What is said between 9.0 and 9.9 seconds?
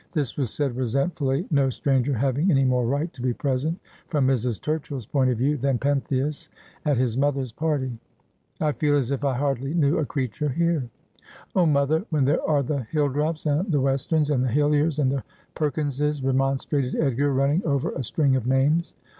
if I hardly